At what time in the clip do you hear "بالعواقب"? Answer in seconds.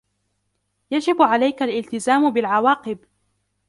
2.33-2.99